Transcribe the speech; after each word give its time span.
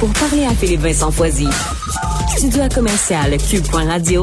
pour 0.00 0.12
parler 0.14 0.46
à 0.46 0.54
Philippe 0.54 0.80
Vincent 0.80 1.10
Foisy. 1.10 1.46
Studio 2.34 2.62
à 2.62 2.70
commercial 2.70 3.36
cube.radio 3.36 4.22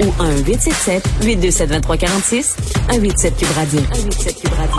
ou 0.00 0.04
1-877-827-2346, 0.22 2.56
187 2.88 3.36
Cube 3.36 3.48
Radio. 3.56 3.80
187 3.80 4.40
Cube 4.40 4.52
Radio. 4.52 4.78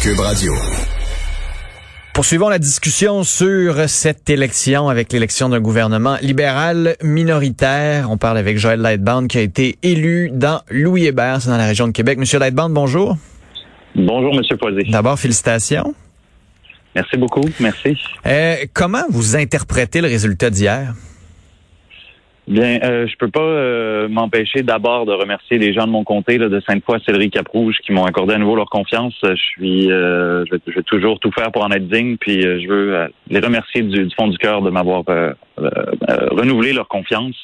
Cube 0.00 0.20
Radio. 0.20 0.52
Poursuivons 2.14 2.48
la 2.48 2.60
discussion 2.60 3.24
sur 3.24 3.88
cette 3.88 4.30
élection 4.30 4.88
avec 4.88 5.12
l'élection 5.12 5.48
d'un 5.48 5.58
gouvernement 5.60 6.16
libéral 6.22 6.94
minoritaire. 7.02 8.08
On 8.10 8.16
parle 8.16 8.38
avec 8.38 8.58
Joël 8.58 8.80
Lightbound 8.80 9.26
qui 9.28 9.38
a 9.38 9.42
été 9.42 9.76
élu 9.82 10.30
dans 10.32 10.60
Louis 10.70 11.06
Hébert, 11.06 11.42
c'est 11.42 11.50
dans 11.50 11.56
la 11.56 11.66
région 11.66 11.88
de 11.88 11.92
Québec. 11.92 12.16
Monsieur 12.18 12.38
Lightbound, 12.38 12.72
bonjour. 12.72 13.16
Bonjour, 13.96 14.32
Monsieur 14.36 14.56
Foisy. 14.56 14.88
D'abord, 14.88 15.18
félicitations. 15.18 15.96
Merci 16.94 17.16
beaucoup. 17.16 17.44
Merci. 17.60 17.96
Euh, 18.26 18.56
comment 18.74 19.04
vous 19.10 19.36
interprétez 19.36 20.00
le 20.00 20.08
résultat 20.08 20.50
d'hier? 20.50 20.94
Bien, 22.48 22.80
euh, 22.82 23.06
je 23.06 23.16
peux 23.16 23.30
pas 23.30 23.40
euh, 23.40 24.08
m'empêcher 24.08 24.64
d'abord 24.64 25.06
de 25.06 25.12
remercier 25.12 25.56
les 25.56 25.72
gens 25.72 25.86
de 25.86 25.92
mon 25.92 26.02
comté 26.02 26.36
là, 26.36 26.48
de 26.48 26.60
Sainte-Foy, 26.60 26.98
Céleri, 27.06 27.30
Cap-Rouge 27.30 27.76
qui 27.84 27.92
m'ont 27.92 28.04
accordé 28.04 28.34
à 28.34 28.38
nouveau 28.38 28.56
leur 28.56 28.68
confiance. 28.68 29.14
Je 29.22 29.34
suis, 29.36 29.92
euh, 29.92 30.44
je, 30.46 30.56
vais, 30.56 30.60
je, 30.66 30.72
vais, 30.72 30.82
toujours 30.82 31.20
tout 31.20 31.30
faire 31.30 31.52
pour 31.52 31.62
en 31.62 31.70
être 31.70 31.86
digne, 31.86 32.16
puis 32.16 32.42
je 32.42 32.68
veux 32.68 33.08
les 33.28 33.38
remercier 33.38 33.82
du, 33.82 34.04
du, 34.04 34.14
fond 34.16 34.26
du 34.26 34.36
cœur 34.36 34.62
de 34.62 34.70
m'avoir 34.70 35.04
renouvelé 35.56 36.72
leur 36.72 36.88
confiance. 36.88 37.36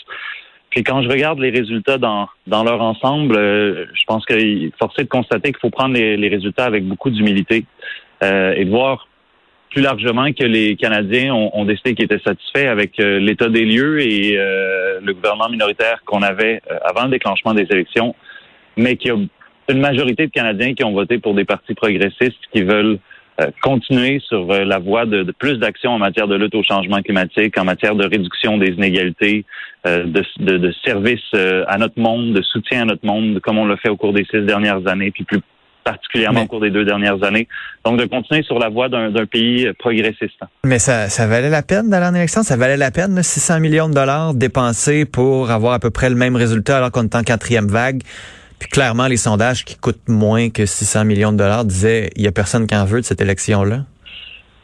Puis 0.70 0.82
quand 0.82 1.02
je 1.02 1.08
regarde 1.08 1.38
les 1.38 1.50
résultats 1.50 1.98
dans, 1.98 2.28
dans 2.48 2.64
leur 2.64 2.82
ensemble, 2.82 3.36
je 3.36 4.04
pense 4.08 4.26
qu'il 4.26 4.64
est 4.64 4.76
forcé 4.76 5.04
de 5.04 5.08
constater 5.08 5.52
qu'il 5.52 5.60
faut 5.60 5.70
prendre 5.70 5.94
les, 5.94 6.16
les, 6.16 6.28
résultats 6.28 6.64
avec 6.64 6.84
beaucoup 6.84 7.10
d'humilité 7.10 7.64
et 8.22 8.64
de 8.64 8.70
voir 8.70 9.06
plus 9.70 9.82
largement 9.82 10.32
que 10.32 10.44
les 10.44 10.76
Canadiens 10.76 11.34
ont, 11.34 11.50
ont 11.54 11.64
décidé 11.64 11.94
qu'ils 11.94 12.06
étaient 12.06 12.22
satisfaits 12.24 12.68
avec 12.68 12.98
euh, 13.00 13.18
l'état 13.18 13.48
des 13.48 13.64
lieux 13.64 14.00
et 14.00 14.36
euh, 14.36 15.00
le 15.02 15.12
gouvernement 15.12 15.48
minoritaire 15.48 16.02
qu'on 16.04 16.22
avait 16.22 16.60
euh, 16.70 16.78
avant 16.84 17.04
le 17.04 17.10
déclenchement 17.10 17.54
des 17.54 17.66
élections, 17.70 18.14
mais 18.76 18.96
qu'il 18.96 19.12
y 19.12 19.14
a 19.14 19.18
une 19.68 19.80
majorité 19.80 20.26
de 20.26 20.30
Canadiens 20.30 20.74
qui 20.74 20.84
ont 20.84 20.92
voté 20.92 21.18
pour 21.18 21.34
des 21.34 21.44
partis 21.44 21.74
progressistes 21.74 22.40
qui 22.52 22.62
veulent 22.62 22.98
euh, 23.40 23.50
continuer 23.62 24.20
sur 24.20 24.46
la 24.46 24.78
voie 24.78 25.04
de, 25.04 25.22
de 25.22 25.32
plus 25.32 25.58
d'actions 25.58 25.90
en 25.90 25.98
matière 25.98 26.28
de 26.28 26.36
lutte 26.36 26.54
au 26.54 26.62
changement 26.62 27.02
climatique, 27.02 27.58
en 27.58 27.64
matière 27.64 27.96
de 27.96 28.06
réduction 28.06 28.58
des 28.58 28.68
inégalités, 28.68 29.44
de, 29.84 30.24
de, 30.40 30.58
de 30.58 30.74
service 30.84 31.32
à 31.68 31.78
notre 31.78 32.00
monde, 32.00 32.32
de 32.32 32.42
soutien 32.42 32.82
à 32.82 32.84
notre 32.86 33.06
monde, 33.06 33.38
comme 33.38 33.58
on 33.58 33.66
l'a 33.66 33.76
fait 33.76 33.88
au 33.88 33.96
cours 33.96 34.12
des 34.12 34.24
six 34.24 34.40
dernières 34.40 34.84
années, 34.88 35.12
puis 35.12 35.22
plus 35.22 35.40
particulièrement 35.86 36.40
mais, 36.40 36.46
au 36.46 36.48
cours 36.48 36.60
des 36.60 36.70
deux 36.70 36.84
dernières 36.84 37.22
années. 37.22 37.46
Donc, 37.84 37.98
de 37.98 38.06
continuer 38.06 38.42
sur 38.42 38.58
la 38.58 38.68
voie 38.68 38.88
d'un 38.88 39.26
pays 39.26 39.72
progressiste. 39.78 40.40
Mais 40.64 40.80
ça, 40.80 41.08
ça 41.08 41.26
valait 41.28 41.48
la 41.48 41.62
peine 41.62 41.88
d'aller 41.88 42.06
en 42.06 42.14
élection? 42.14 42.42
Ça 42.42 42.56
valait 42.56 42.76
la 42.76 42.90
peine, 42.90 43.14
là, 43.14 43.22
600 43.22 43.60
millions 43.60 43.88
de 43.88 43.94
dollars 43.94 44.34
dépensés 44.34 45.04
pour 45.04 45.50
avoir 45.50 45.74
à 45.74 45.78
peu 45.78 45.90
près 45.90 46.10
le 46.10 46.16
même 46.16 46.34
résultat 46.34 46.78
alors 46.78 46.90
qu'on 46.90 47.04
est 47.04 47.14
en 47.14 47.22
quatrième 47.22 47.68
vague? 47.68 48.02
Puis 48.58 48.68
clairement, 48.68 49.06
les 49.06 49.16
sondages 49.16 49.64
qui 49.64 49.76
coûtent 49.76 50.08
moins 50.08 50.50
que 50.50 50.66
600 50.66 51.04
millions 51.04 51.32
de 51.32 51.38
dollars 51.38 51.64
disaient 51.64 52.10
il 52.16 52.22
y 52.22 52.26
a 52.26 52.32
personne 52.32 52.66
qui 52.66 52.74
en 52.74 52.84
veut 52.84 53.00
de 53.00 53.06
cette 53.06 53.20
élection-là. 53.20 53.84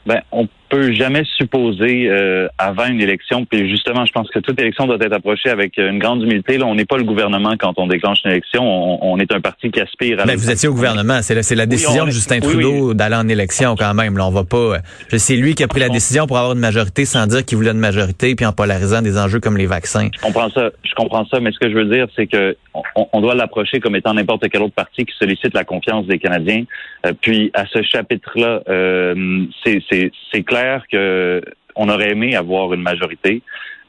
Ben, 0.07 0.21
on 0.33 0.49
peut 0.73 0.93
jamais 0.93 1.23
supposer 1.37 2.09
euh, 2.09 2.49
avant 2.57 2.87
une 2.87 3.01
élection, 3.01 3.45
puis 3.45 3.69
justement, 3.69 4.07
je 4.07 4.13
pense 4.13 4.31
que 4.31 4.39
toute 4.39 4.59
élection 4.59 4.87
doit 4.87 4.97
être 4.99 5.13
approchée 5.13 5.51
avec 5.51 5.77
une 5.77 5.99
grande 5.99 6.23
humilité. 6.23 6.57
Là, 6.57 6.65
on 6.65 6.75
n'est 6.75 6.87
pas 6.87 6.97
le 6.97 7.05
gouvernement 7.05 7.57
quand 7.59 7.75
on 7.77 7.87
déclenche 7.87 8.21
une 8.25 8.31
élection, 8.31 8.63
on, 8.65 9.13
on 9.13 9.19
est 9.19 9.31
un 9.35 9.41
parti 9.43 9.71
qui 9.71 9.81
aspire 9.83 10.19
à. 10.21 10.25
Mais 10.25 10.35
vous 10.35 10.51
étiez 10.51 10.71
au 10.71 10.73
gouvernement, 10.73 11.21
c'est 11.21 11.35
la, 11.35 11.43
la, 11.57 11.67
décision 11.67 12.07
de 12.07 12.11
Justin 12.11 12.41
Trudeau 12.41 12.89
oui. 12.89 12.95
d'aller 12.95 13.17
en 13.17 13.29
élection 13.29 13.77
quand 13.77 13.93
même. 13.93 14.17
Là, 14.17 14.27
on 14.27 14.31
va 14.31 14.45
pas. 14.45 14.79
C'est 15.11 15.37
lui 15.37 15.55
qui 15.55 15.63
a 15.63 15.69
pris 15.69 15.81
la 15.81 15.91
décision 15.91 16.27
pour 16.27 16.39
avoir 16.39 16.55
une 16.55 16.61
majorité 16.61 17.05
sans 17.05 17.27
dire 17.27 17.45
qu'il 17.45 17.59
voulait 17.59 17.73
une 17.73 17.79
majorité, 17.79 18.35
puis 18.35 18.47
en 18.47 18.53
polarisant 18.53 19.03
des 19.03 19.19
enjeux 19.19 19.41
comme 19.41 19.59
les 19.59 19.67
vaccins. 19.67 20.09
Je 20.17 20.23
comprends 20.23 20.49
ça, 20.49 20.71
je 20.85 20.95
comprends 20.95 21.27
ça, 21.27 21.39
mais 21.41 21.53
ce 21.53 21.59
que 21.59 21.71
je 21.71 21.75
veux 21.75 21.85
dire, 21.85 22.07
c'est 22.17 22.27
que 22.27 22.57
on, 22.73 23.07
on 23.13 23.21
doit 23.21 23.35
l'approcher 23.35 23.79
comme 23.81 23.95
étant 23.95 24.15
n'importe 24.15 24.49
quel 24.51 24.63
autre 24.63 24.75
parti 24.75 25.05
qui 25.05 25.13
sollicite 25.19 25.53
la 25.53 25.65
confiance 25.65 26.07
des 26.07 26.19
Canadiens. 26.19 26.65
Euh, 27.05 27.13
puis 27.21 27.51
à 27.53 27.67
ce 27.67 27.83
chapitre-là, 27.83 28.63
euh, 28.69 29.45
c'est 29.65 30.43
clair 30.45 30.62
que 30.91 31.43
on 31.75 31.89
aurait 31.89 32.11
aimé 32.11 32.37
avoir 32.37 32.73
une 32.75 32.83
majorité. 32.83 33.43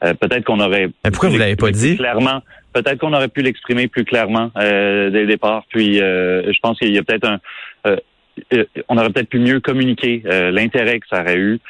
Euh, 0.04 0.14
peut-être 0.14 0.44
qu'on 0.44 0.60
aurait. 0.60 0.88
Mais 1.04 1.10
pourquoi 1.10 1.28
vous 1.28 1.38
l'avez 1.38 1.56
pas 1.56 1.70
dit? 1.70 1.96
clairement 1.96 2.42
Peut-être 2.72 2.98
qu'on 2.98 3.12
aurait 3.12 3.28
pu 3.28 3.42
l'exprimer 3.42 3.86
plus 3.86 4.04
clairement 4.04 4.50
euh, 4.58 5.08
dès 5.10 5.20
le 5.20 5.26
départ. 5.26 5.64
Puis 5.68 6.00
euh, 6.00 6.52
je 6.52 6.58
pense 6.60 6.78
qu'il 6.78 6.92
y 6.92 6.98
a 6.98 7.02
peut-être 7.02 7.28
un. 7.28 7.38
Euh, 8.52 8.64
on 8.88 8.98
aurait 8.98 9.10
peut-être 9.10 9.28
pu 9.28 9.38
mieux 9.38 9.60
communiquer 9.60 10.22
l'intérêt 10.24 11.00
que 11.00 11.06
ça 11.08 11.22
aurait 11.22 11.38
eu 11.38 11.60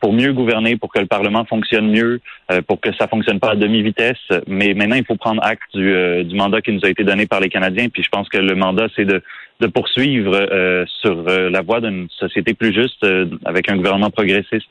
pour 0.00 0.12
mieux 0.12 0.32
gouverner, 0.32 0.76
pour 0.76 0.92
que 0.92 1.00
le 1.00 1.06
Parlement 1.06 1.44
fonctionne 1.44 1.90
mieux, 1.90 2.20
pour 2.68 2.80
que 2.80 2.90
ça 2.94 3.08
fonctionne 3.08 3.40
pas 3.40 3.50
à 3.50 3.56
demi-vitesse. 3.56 4.16
Mais 4.46 4.74
maintenant, 4.74 4.94
il 4.94 5.04
faut 5.04 5.16
prendre 5.16 5.42
acte 5.44 5.74
du, 5.74 6.34
mandat 6.36 6.60
qui 6.60 6.72
nous 6.72 6.84
a 6.84 6.88
été 6.88 7.02
donné 7.02 7.26
par 7.26 7.40
les 7.40 7.48
Canadiens. 7.48 7.88
Puis 7.88 8.04
je 8.04 8.08
pense 8.08 8.28
que 8.28 8.38
le 8.38 8.54
mandat, 8.54 8.86
c'est 8.94 9.04
de 9.62 9.66
poursuivre 9.68 10.34
euh, 10.34 10.84
sur 11.00 11.24
euh, 11.28 11.48
la 11.48 11.62
voie 11.62 11.80
d'une 11.80 12.08
société 12.18 12.52
plus 12.52 12.74
juste 12.74 13.02
euh, 13.04 13.26
avec 13.44 13.70
un 13.70 13.76
gouvernement 13.76 14.10
progressiste. 14.10 14.68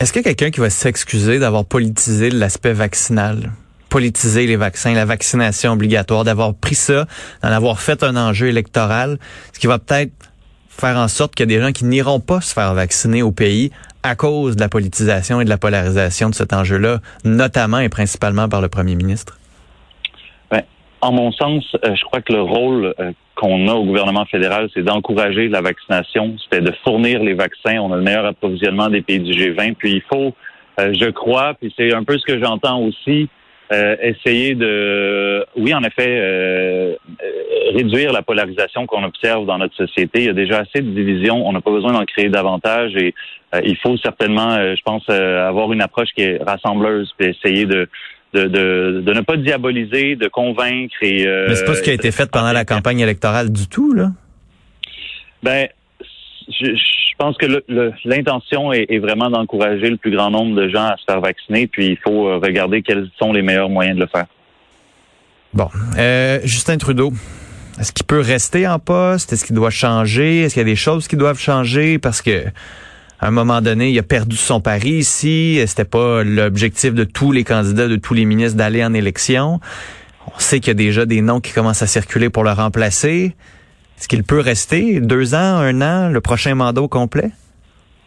Est-ce 0.00 0.12
qu'il 0.12 0.22
y 0.22 0.28
a 0.28 0.34
quelqu'un 0.34 0.50
qui 0.50 0.60
va 0.60 0.70
s'excuser 0.70 1.38
d'avoir 1.38 1.64
politisé 1.64 2.30
l'aspect 2.30 2.72
vaccinal? 2.72 3.52
Politiser 3.88 4.46
les 4.46 4.56
vaccins, 4.56 4.92
la 4.92 5.04
vaccination 5.04 5.72
obligatoire, 5.72 6.24
d'avoir 6.24 6.54
pris 6.54 6.74
ça, 6.74 7.06
d'en 7.42 7.50
avoir 7.50 7.80
fait 7.80 8.02
un 8.02 8.16
enjeu 8.16 8.48
électoral, 8.48 9.18
ce 9.52 9.60
qui 9.60 9.68
va 9.68 9.78
peut-être 9.78 10.12
faire 10.78 10.96
en 10.96 11.08
sorte 11.08 11.34
qu'il 11.34 11.50
y 11.50 11.54
a 11.54 11.58
des 11.58 11.64
gens 11.64 11.72
qui 11.72 11.84
n'iront 11.84 12.20
pas 12.20 12.40
se 12.40 12.52
faire 12.52 12.74
vacciner 12.74 13.22
au 13.22 13.32
pays 13.32 13.70
à 14.02 14.16
cause 14.16 14.56
de 14.56 14.60
la 14.60 14.68
politisation 14.68 15.40
et 15.40 15.44
de 15.44 15.48
la 15.48 15.58
polarisation 15.58 16.28
de 16.28 16.34
cet 16.34 16.52
enjeu-là, 16.52 16.98
notamment 17.24 17.78
et 17.78 17.88
principalement 17.88 18.48
par 18.48 18.60
le 18.60 18.68
premier 18.68 18.96
ministre? 18.96 19.38
Ben, 20.50 20.62
en 21.00 21.12
mon 21.12 21.32
sens, 21.32 21.64
je 21.82 22.04
crois 22.04 22.20
que 22.20 22.32
le 22.32 22.42
rôle 22.42 22.94
qu'on 23.34 23.68
a 23.68 23.72
au 23.72 23.84
gouvernement 23.84 24.24
fédéral, 24.26 24.68
c'est 24.74 24.82
d'encourager 24.82 25.48
la 25.48 25.60
vaccination, 25.60 26.36
c'était 26.44 26.62
de 26.62 26.72
fournir 26.84 27.22
les 27.22 27.34
vaccins. 27.34 27.78
On 27.78 27.92
a 27.92 27.96
le 27.96 28.02
meilleur 28.02 28.26
approvisionnement 28.26 28.88
des 28.88 29.02
pays 29.02 29.20
du 29.20 29.32
G20. 29.32 29.74
Puis 29.74 29.92
il 29.94 30.02
faut, 30.02 30.34
euh, 30.80 30.92
je 30.98 31.10
crois, 31.10 31.54
puis 31.54 31.72
c'est 31.76 31.92
un 31.94 32.04
peu 32.04 32.16
ce 32.18 32.24
que 32.24 32.42
j'entends 32.42 32.80
aussi, 32.80 33.28
euh, 33.72 33.96
essayer 34.02 34.54
de, 34.54 35.44
oui, 35.56 35.72
en 35.72 35.82
effet, 35.82 36.06
euh, 36.08 36.94
réduire 37.74 38.12
la 38.12 38.22
polarisation 38.22 38.86
qu'on 38.86 39.04
observe 39.04 39.46
dans 39.46 39.58
notre 39.58 39.74
société. 39.74 40.20
Il 40.20 40.26
y 40.26 40.28
a 40.28 40.34
déjà 40.34 40.60
assez 40.60 40.82
de 40.82 40.90
divisions. 40.90 41.46
On 41.46 41.52
n'a 41.52 41.60
pas 41.60 41.70
besoin 41.70 41.92
d'en 41.92 42.04
créer 42.04 42.28
davantage 42.28 42.94
et 42.96 43.14
il 43.64 43.76
faut 43.76 43.96
certainement, 43.98 44.56
je 44.56 44.82
pense, 44.84 45.08
avoir 45.08 45.72
une 45.72 45.80
approche 45.80 46.08
qui 46.14 46.22
est 46.22 46.42
rassembleuse 46.42 47.14
puis 47.16 47.28
essayer 47.28 47.66
de 47.66 47.88
de, 48.34 48.48
de, 48.48 49.00
de, 49.00 49.12
ne 49.12 49.20
pas 49.20 49.36
diaboliser, 49.36 50.16
de 50.16 50.28
convaincre 50.28 50.96
et. 51.00 51.26
Euh, 51.26 51.46
Mais 51.48 51.54
c'est 51.54 51.64
pas 51.64 51.74
ce 51.74 51.82
qui 51.82 51.90
a 51.90 51.94
été 51.94 52.10
fait 52.10 52.30
pendant 52.30 52.52
la 52.52 52.64
campagne 52.64 53.00
électorale 53.00 53.50
du 53.50 53.68
tout, 53.68 53.94
là? 53.94 54.10
Ben, 55.42 55.68
je, 56.48 56.74
je 56.74 57.03
pense 57.16 57.36
que 57.36 57.46
l'intention 58.04 58.72
est, 58.72 58.86
est, 58.88 58.98
vraiment 58.98 59.30
d'encourager 59.30 59.90
le 59.90 59.96
plus 59.96 60.10
grand 60.10 60.30
nombre 60.30 60.54
de 60.54 60.68
gens 60.68 60.84
à 60.84 60.96
se 60.96 61.04
faire 61.04 61.20
vacciner, 61.20 61.66
puis 61.66 61.88
il 61.88 61.98
faut 61.98 62.28
euh, 62.28 62.38
regarder 62.38 62.82
quels 62.82 63.08
sont 63.18 63.32
les 63.32 63.42
meilleurs 63.42 63.68
moyens 63.68 63.96
de 63.96 64.02
le 64.02 64.08
faire. 64.08 64.26
Bon, 65.52 65.68
euh, 65.98 66.40
Justin 66.44 66.78
Trudeau. 66.78 67.12
Est-ce 67.78 67.92
qu'il 67.92 68.06
peut 68.06 68.20
rester 68.20 68.68
en 68.68 68.78
poste? 68.78 69.32
Est-ce 69.32 69.44
qu'il 69.44 69.56
doit 69.56 69.70
changer? 69.70 70.42
Est-ce 70.42 70.54
qu'il 70.54 70.60
y 70.60 70.66
a 70.66 70.68
des 70.68 70.76
choses 70.76 71.08
qui 71.08 71.16
doivent 71.16 71.40
changer? 71.40 71.98
Parce 71.98 72.22
que 72.22 72.44
à 73.20 73.28
un 73.28 73.30
moment 73.30 73.60
donné, 73.60 73.90
il 73.90 73.98
a 73.98 74.02
perdu 74.02 74.36
son 74.36 74.60
pari 74.60 74.90
ici. 74.90 75.60
C'était 75.66 75.84
pas 75.84 76.22
l'objectif 76.22 76.92
de 76.92 77.04
tous 77.04 77.32
les 77.32 77.42
candidats, 77.42 77.88
de 77.88 77.96
tous 77.96 78.14
les 78.14 78.24
ministres 78.24 78.58
d'aller 78.58 78.84
en 78.84 78.94
élection. 78.94 79.60
On 80.26 80.38
sait 80.38 80.60
qu'il 80.60 80.68
y 80.68 80.70
a 80.72 80.74
déjà 80.74 81.06
des 81.06 81.20
noms 81.20 81.40
qui 81.40 81.52
commencent 81.52 81.82
à 81.82 81.86
circuler 81.86 82.30
pour 82.30 82.44
le 82.44 82.52
remplacer. 82.52 83.34
Est-ce 83.98 84.08
qu'il 84.08 84.24
peut 84.24 84.40
rester 84.40 85.00
deux 85.00 85.34
ans, 85.34 85.38
un 85.58 85.80
an, 85.80 86.10
le 86.10 86.20
prochain 86.20 86.54
mandat 86.54 86.82
au 86.82 86.88
complet? 86.88 87.30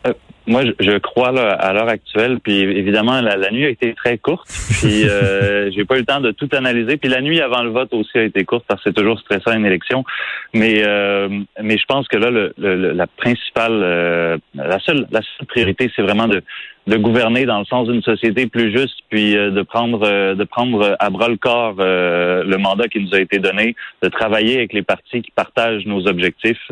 Euh, 0.06 0.14
moi, 0.46 0.64
je, 0.64 0.72
je, 0.80 0.98
crois 0.98 1.32
là, 1.32 1.52
à 1.52 1.74
l'heure 1.74 1.90
actuelle, 1.90 2.40
puis 2.42 2.62
évidemment, 2.62 3.20
la, 3.22 3.36
la, 3.36 3.52
nuit 3.52 3.66
a 3.66 3.70
été 3.70 3.94
très 3.94 4.18
courte, 4.18 4.48
puis 4.80 5.08
euh, 5.08 5.70
j'ai 5.76 5.84
pas 5.86 5.96
eu 5.96 6.00
le 6.00 6.06
temps 6.06 6.22
de 6.22 6.32
tout 6.32 6.48
analyser. 6.54 6.98
Puis 6.98 7.10
la 7.10 7.22
nuit 7.22 7.42
avant 7.42 7.64
le 7.64 7.70
vote 7.70 7.94
aussi 7.94 8.18
a 8.18 8.24
été 8.24 8.46
courte 8.46 8.66
parce 8.68 8.82
que 8.84 8.90
c'est 8.90 8.96
toujours 8.96 9.20
stressant 9.20 9.54
une 9.54 9.66
élection. 9.66 10.06
Mais 10.54 10.84
euh, 10.86 11.28
mais 11.62 11.78
je 11.78 11.86
pense 11.86 12.08
que 12.08 12.18
là, 12.18 12.30
le, 12.30 12.54
le, 12.58 12.94
la 12.94 13.08
principale, 13.08 13.82
euh, 13.84 14.38
la 14.54 14.80
seule 14.80 15.08
la 15.12 15.22
seule 15.22 15.48
priorité, 15.48 15.92
c'est 15.96 16.02
vraiment 16.02 16.28
de 16.28 16.42
de 16.88 16.96
gouverner 16.96 17.46
dans 17.46 17.60
le 17.60 17.66
sens 17.66 17.88
d'une 17.88 18.02
société 18.02 18.48
plus 18.48 18.76
juste, 18.76 19.00
puis 19.10 19.36
euh, 19.36 19.52
de 19.52 19.62
prendre 19.62 20.08
euh, 20.08 20.36
de 20.36 20.44
prendre 20.46 20.96
à 21.00 21.10
bras 21.10 21.28
le 21.28 21.36
corps 21.36 21.76
euh, 21.80 22.44
le 22.44 22.58
mandat 22.58 22.88
qui 22.88 23.00
nous 23.00 23.14
a 23.14 23.20
été 23.20 23.40
donné, 23.40 23.76
de 24.02 24.08
travailler 24.08 24.58
avec 24.58 24.74
les 24.74 24.84
partis 24.84 25.22
qui 25.22 25.32
partagent 25.32 25.86
nos 25.86 26.08
objectifs, 26.08 26.72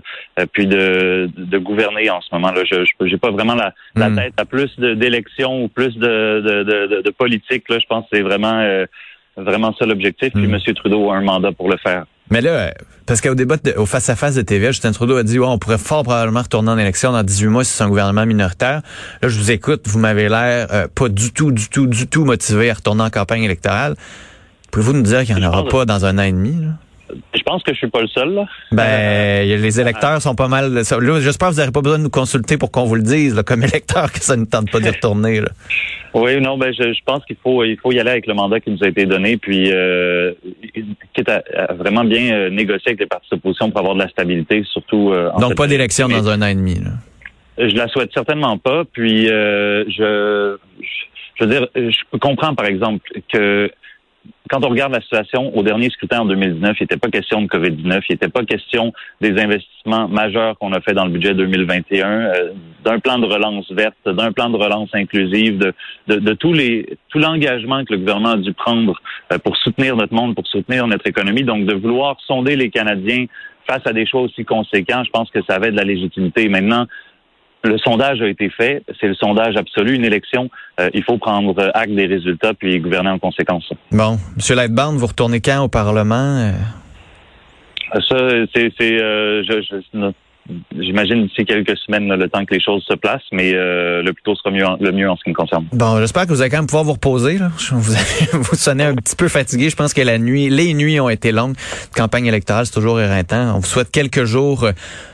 puis 0.53 0.67
de, 0.67 1.29
de 1.35 1.57
gouverner 1.57 2.09
en 2.09 2.21
ce 2.21 2.29
moment-là. 2.33 2.61
Je 2.69 2.85
j'ai 3.05 3.17
pas 3.17 3.31
vraiment 3.31 3.55
la, 3.55 3.73
la 3.95 4.09
mm. 4.09 4.15
tête 4.15 4.33
à 4.37 4.45
plus 4.45 4.73
d'élections 4.79 5.63
ou 5.63 5.67
plus 5.67 5.95
de, 5.97 6.41
de, 6.41 6.63
de, 6.63 7.01
de, 7.01 7.09
politique. 7.11 7.67
Là, 7.69 7.77
je 7.79 7.85
pense 7.87 8.03
que 8.03 8.17
c'est 8.17 8.21
vraiment 8.21 8.85
vraiment 9.35 9.73
ça 9.73 9.85
l'objectif. 9.85 10.31
Puis 10.33 10.45
M. 10.45 10.59
Trudeau 10.75 11.11
a 11.11 11.17
un 11.17 11.21
mandat 11.21 11.51
pour 11.51 11.69
le 11.69 11.77
faire. 11.77 12.05
Mais 12.31 12.41
là, 12.41 12.73
parce 13.05 13.21
qu'au 13.21 13.35
débat, 13.35 13.57
au 13.77 13.85
face-à-face 13.85 14.35
de 14.35 14.41
TVA, 14.41 14.71
Justin 14.71 14.91
Trudeau 14.91 15.17
a 15.17 15.23
dit, 15.23 15.37
ouais, 15.37 15.45
on 15.45 15.59
pourrait 15.59 15.77
fort 15.77 16.03
probablement 16.03 16.41
retourner 16.41 16.71
en 16.71 16.77
élection 16.77 17.11
dans 17.11 17.21
18 17.21 17.47
mois 17.47 17.63
si 17.63 17.71
c'est 17.71 17.83
un 17.83 17.89
gouvernement 17.89 18.25
minoritaire. 18.25 18.81
Là, 19.21 19.29
je 19.29 19.37
vous 19.37 19.51
écoute, 19.51 19.87
vous 19.87 19.99
m'avez 19.99 20.27
l'air 20.27 20.67
euh, 20.71 20.87
pas 20.93 21.09
du 21.09 21.31
tout, 21.31 21.51
du 21.51 21.69
tout, 21.69 21.85
du 21.85 22.07
tout 22.07 22.25
motivé 22.25 22.71
à 22.71 22.73
retourner 22.73 23.03
en 23.03 23.09
campagne 23.11 23.43
électorale. 23.43 23.95
Pouvez-vous 24.71 24.93
nous 24.93 25.03
dire 25.03 25.23
qu'il 25.23 25.35
n'y 25.35 25.45
en 25.45 25.49
aura 25.49 25.67
pas 25.67 25.85
dans 25.85 26.05
un 26.05 26.17
an 26.17 26.23
et 26.23 26.31
demi? 26.31 26.55
Là? 26.59 26.71
Je 27.33 27.43
pense 27.43 27.63
que 27.63 27.71
je 27.73 27.77
suis 27.77 27.89
pas 27.89 28.01
le 28.01 28.07
seul. 28.07 28.33
Là. 28.33 28.45
Ben, 28.71 29.47
les 29.47 29.79
électeurs 29.79 30.21
sont 30.21 30.35
pas 30.35 30.47
mal. 30.47 30.73
Là, 30.73 30.81
j'espère 31.19 31.49
que 31.49 31.53
vous 31.53 31.59
n'aurez 31.59 31.71
pas 31.71 31.81
besoin 31.81 31.97
de 31.99 32.03
nous 32.03 32.09
consulter 32.09 32.57
pour 32.57 32.71
qu'on 32.71 32.85
vous 32.85 32.95
le 32.95 33.03
dise, 33.03 33.35
là, 33.35 33.43
comme 33.43 33.63
électeur, 33.63 34.11
que 34.11 34.19
ça 34.19 34.35
ne 34.35 34.45
tente 34.45 34.71
pas 34.71 34.79
d'y 34.79 34.89
retourner. 34.89 35.41
Là. 35.41 35.49
Oui, 36.13 36.39
non, 36.39 36.57
ben 36.57 36.73
je, 36.73 36.93
je 36.93 37.03
pense 37.05 37.25
qu'il 37.25 37.35
faut 37.43 37.63
il 37.65 37.77
faut 37.77 37.91
y 37.91 37.99
aller 37.99 38.11
avec 38.11 38.25
le 38.25 38.33
mandat 38.33 38.61
qui 38.61 38.71
nous 38.71 38.83
a 38.83 38.87
été 38.87 39.05
donné, 39.05 39.35
puis 39.35 39.69
euh, 39.71 40.31
quitte 41.13 41.29
à, 41.29 41.73
vraiment 41.73 42.05
bien 42.05 42.33
euh, 42.33 42.49
négocier 42.49 42.91
avec 42.91 43.01
les 43.01 43.05
partis 43.05 43.27
d'opposition 43.31 43.69
pour 43.69 43.81
avoir 43.81 43.95
de 43.95 43.99
la 43.99 44.07
stabilité, 44.07 44.63
surtout. 44.71 45.11
Euh, 45.11 45.29
Donc 45.39 45.55
pas 45.55 45.67
d'élection 45.67 46.07
dans 46.07 46.29
un 46.29 46.41
an 46.41 46.47
et 46.47 46.55
demi. 46.55 46.75
Là. 46.75 46.91
Je 47.57 47.75
la 47.75 47.87
souhaite 47.87 48.11
certainement 48.13 48.57
pas. 48.57 48.83
Puis 48.91 49.29
euh, 49.29 49.83
je, 49.89 50.57
je 51.35 51.43
veux 51.43 51.49
dire, 51.49 51.67
je 51.75 52.17
comprends 52.17 52.55
par 52.55 52.65
exemple 52.65 52.99
que 53.31 53.69
quand 54.49 54.63
on 54.63 54.69
regarde 54.69 54.93
la 54.93 55.01
situation 55.01 55.55
au 55.55 55.63
dernier 55.63 55.89
scrutin 55.89 56.21
en 56.21 56.25
2019, 56.25 56.75
il 56.79 56.83
n'était 56.83 56.97
pas 56.97 57.09
question 57.09 57.41
de 57.41 57.47
COVID-19, 57.47 58.01
il 58.09 58.13
n'était 58.13 58.29
pas 58.29 58.43
question 58.43 58.93
des 59.21 59.31
investissements 59.41 60.07
majeurs 60.07 60.57
qu'on 60.59 60.73
a 60.73 60.81
fait 60.81 60.93
dans 60.93 61.05
le 61.05 61.11
budget 61.11 61.33
2021, 61.33 62.07
euh, 62.07 62.51
d'un 62.83 62.99
plan 62.99 63.17
de 63.17 63.25
relance 63.25 63.71
verte, 63.71 63.95
d'un 64.05 64.31
plan 64.31 64.49
de 64.49 64.57
relance 64.57 64.89
inclusive, 64.93 65.57
de, 65.57 65.73
de, 66.07 66.15
de 66.17 66.33
tous 66.33 66.53
les 66.53 66.97
tout 67.09 67.19
l'engagement 67.19 67.83
que 67.85 67.93
le 67.93 67.99
gouvernement 67.99 68.31
a 68.31 68.37
dû 68.37 68.53
prendre 68.53 68.99
euh, 69.31 69.37
pour 69.39 69.57
soutenir 69.57 69.95
notre 69.95 70.13
monde, 70.13 70.35
pour 70.35 70.47
soutenir 70.47 70.87
notre 70.87 71.07
économie. 71.07 71.43
Donc, 71.43 71.65
de 71.65 71.73
vouloir 71.73 72.17
sonder 72.27 72.55
les 72.55 72.69
Canadiens 72.69 73.25
face 73.67 73.81
à 73.85 73.93
des 73.93 74.05
choix 74.05 74.21
aussi 74.21 74.45
conséquents, 74.45 75.03
je 75.03 75.09
pense 75.09 75.29
que 75.31 75.39
ça 75.47 75.55
avait 75.55 75.71
de 75.71 75.77
la 75.77 75.83
légitimité. 75.83 76.47
Maintenant, 76.49 76.85
le 77.65 77.77
sondage 77.77 78.21
a 78.21 78.27
été 78.27 78.49
fait, 78.49 78.83
c'est 78.99 79.07
le 79.07 79.15
sondage 79.15 79.55
absolu. 79.55 79.95
Une 79.95 80.05
élection, 80.05 80.49
euh, 80.79 80.89
il 80.93 81.03
faut 81.03 81.17
prendre 81.17 81.71
acte 81.73 81.93
des 81.93 82.05
résultats 82.05 82.53
puis 82.53 82.79
gouverner 82.79 83.09
en 83.09 83.19
conséquence. 83.19 83.71
Bon, 83.91 84.17
Monsieur 84.35 84.55
Lightbound, 84.55 84.97
vous 84.97 85.07
retournez 85.07 85.41
quand 85.41 85.63
au 85.63 85.67
Parlement? 85.67 86.15
Euh? 86.39 86.51
Ça, 88.09 88.17
c'est, 88.53 88.71
euh, 88.81 89.43
je, 89.43 89.61
je, 89.61 90.11
J'imagine 90.77 91.25
d'ici 91.25 91.43
quelques 91.43 91.75
semaines 91.77 92.07
le 92.07 92.29
temps 92.29 92.45
que 92.45 92.53
les 92.53 92.61
choses 92.61 92.83
se 92.87 92.93
placent, 92.93 93.23
mais 93.31 93.53
euh, 93.55 94.03
le 94.03 94.13
plus 94.13 94.21
tôt 94.21 94.35
sera 94.35 94.51
mieux 94.51 94.63
le 94.79 94.91
mieux 94.91 95.09
en 95.09 95.15
ce 95.15 95.23
qui 95.23 95.31
me 95.31 95.35
concerne. 95.35 95.65
Bon, 95.73 95.99
j'espère 95.99 96.27
que 96.27 96.29
vous 96.29 96.41
allez 96.41 96.51
quand 96.51 96.57
même 96.57 96.67
pouvoir 96.67 96.83
vous 96.83 96.93
reposer. 96.93 97.39
Là. 97.39 97.49
Vous, 97.71 97.93
avez, 97.93 98.25
vous 98.33 98.55
sonnez 98.55 98.83
un 98.83 98.93
petit 98.93 99.15
peu 99.15 99.27
fatigué. 99.27 99.71
Je 99.71 99.75
pense 99.75 99.93
que 99.93 100.01
la 100.01 100.19
nuit, 100.19 100.49
les 100.49 100.75
nuits 100.75 100.99
ont 100.99 101.09
été 101.09 101.31
longues. 101.31 101.55
Campagne 101.95 102.27
électorale, 102.27 102.67
c'est 102.67 102.73
toujours 102.73 103.01
éreintant. 103.01 103.55
On 103.55 103.59
vous 103.59 103.65
souhaite 103.65 103.89
quelques 103.89 104.25
jours 104.25 104.65
euh, 104.65 104.71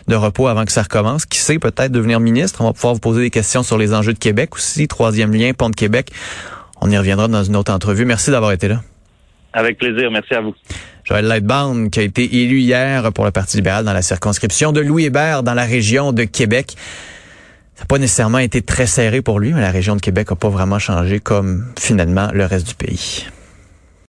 de 0.09 0.15
repos 0.15 0.47
avant 0.47 0.65
que 0.65 0.71
ça 0.71 0.83
recommence. 0.83 1.25
Qui 1.25 1.39
sait, 1.39 1.59
peut-être 1.59 1.93
devenir 1.93 2.19
ministre. 2.19 2.59
On 2.61 2.65
va 2.65 2.73
pouvoir 2.73 2.93
vous 2.93 2.99
poser 2.99 3.21
des 3.21 3.29
questions 3.29 3.63
sur 3.63 3.77
les 3.77 3.93
enjeux 3.93 4.13
de 4.13 4.19
Québec 4.19 4.55
aussi. 4.55 4.87
Troisième 4.89 5.33
lien, 5.33 5.53
Pont 5.53 5.69
de 5.69 5.75
Québec. 5.75 6.09
On 6.81 6.91
y 6.91 6.97
reviendra 6.97 7.29
dans 7.29 7.43
une 7.43 7.55
autre 7.55 7.71
entrevue. 7.71 8.03
Merci 8.03 8.31
d'avoir 8.31 8.51
été 8.51 8.67
là. 8.67 8.81
Avec 9.53 9.77
plaisir. 9.77 10.11
Merci 10.11 10.33
à 10.33 10.41
vous. 10.41 10.55
Joël 11.11 11.25
Lightbound, 11.25 11.89
qui 11.89 11.99
a 11.99 12.03
été 12.03 12.41
élu 12.41 12.59
hier 12.59 13.11
pour 13.11 13.25
le 13.25 13.31
Parti 13.31 13.57
libéral 13.57 13.83
dans 13.83 13.91
la 13.91 14.01
circonscription 14.01 14.71
de 14.71 14.79
Louis 14.79 15.03
Hébert 15.03 15.43
dans 15.43 15.53
la 15.53 15.65
région 15.65 16.13
de 16.13 16.23
Québec. 16.23 16.77
Ça 17.75 17.81
n'a 17.81 17.85
pas 17.85 17.97
nécessairement 17.97 18.37
été 18.37 18.61
très 18.61 18.87
serré 18.87 19.21
pour 19.21 19.41
lui, 19.41 19.51
mais 19.51 19.59
la 19.59 19.71
région 19.71 19.97
de 19.97 19.99
Québec 19.99 20.29
n'a 20.29 20.37
pas 20.37 20.47
vraiment 20.47 20.79
changé 20.79 21.19
comme 21.19 21.65
finalement 21.77 22.29
le 22.31 22.45
reste 22.45 22.65
du 22.65 22.75
pays. 22.75 23.25